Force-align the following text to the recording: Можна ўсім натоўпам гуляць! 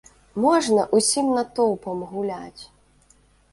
Можна 0.45 0.85
ўсім 0.99 1.29
натоўпам 1.37 1.97
гуляць! 2.17 2.63